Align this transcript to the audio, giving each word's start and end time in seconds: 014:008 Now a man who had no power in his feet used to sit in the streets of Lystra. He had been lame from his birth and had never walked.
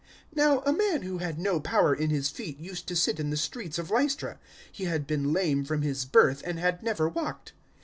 014:008 0.35 0.37
Now 0.37 0.59
a 0.61 0.73
man 0.73 1.01
who 1.03 1.19
had 1.19 1.37
no 1.37 1.59
power 1.59 1.93
in 1.93 2.09
his 2.09 2.29
feet 2.31 2.59
used 2.59 2.87
to 2.87 2.95
sit 2.95 3.19
in 3.19 3.29
the 3.29 3.37
streets 3.37 3.77
of 3.77 3.91
Lystra. 3.91 4.39
He 4.71 4.85
had 4.85 5.05
been 5.05 5.31
lame 5.31 5.63
from 5.63 5.83
his 5.83 6.05
birth 6.05 6.41
and 6.43 6.57
had 6.57 6.81
never 6.81 7.07
walked. 7.07 7.53